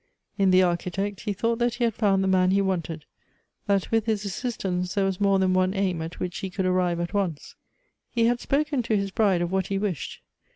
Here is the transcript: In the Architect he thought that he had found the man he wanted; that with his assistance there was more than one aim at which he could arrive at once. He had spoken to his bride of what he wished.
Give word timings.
In 0.35 0.49
the 0.49 0.63
Architect 0.63 1.19
he 1.19 1.31
thought 1.33 1.59
that 1.59 1.75
he 1.75 1.83
had 1.83 1.93
found 1.93 2.23
the 2.23 2.27
man 2.27 2.49
he 2.49 2.59
wanted; 2.59 3.05
that 3.67 3.91
with 3.91 4.07
his 4.07 4.25
assistance 4.25 4.95
there 4.95 5.05
was 5.05 5.21
more 5.21 5.37
than 5.37 5.53
one 5.53 5.75
aim 5.75 6.01
at 6.01 6.19
which 6.19 6.39
he 6.39 6.49
could 6.49 6.65
arrive 6.65 6.99
at 6.99 7.13
once. 7.13 7.53
He 8.09 8.25
had 8.25 8.39
spoken 8.39 8.81
to 8.81 8.95
his 8.97 9.11
bride 9.11 9.43
of 9.43 9.51
what 9.51 9.67
he 9.67 9.77
wished. 9.77 10.21